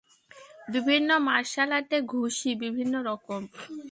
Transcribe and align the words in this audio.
বিভিন্ন 0.73 1.09
মার্শাল 1.27 1.69
আর্টে 1.77 1.97
ঘুষি 2.13 2.51
বিভিন্ন 2.63 2.93
রকম। 3.09 3.41